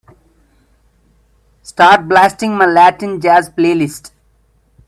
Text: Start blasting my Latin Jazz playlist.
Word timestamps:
Start 1.61 2.07
blasting 2.07 2.57
my 2.57 2.65
Latin 2.65 3.21
Jazz 3.21 3.51
playlist. 3.51 4.09